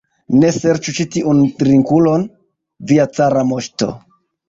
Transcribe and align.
Ne 0.43 0.47
serĉu 0.55 0.93
ĉi 1.01 1.05
tiun 1.17 1.45
drinkulon, 1.61 2.27
via 2.93 3.09
cara 3.19 3.49
moŝto! 3.55 3.97